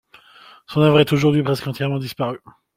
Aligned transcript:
Son 0.65 0.81
œuvre 0.81 0.99
est 0.99 1.13
aujourd'hui 1.13 1.43
presque 1.43 1.67
entièrement 1.67 1.99
disparue. 1.99 2.39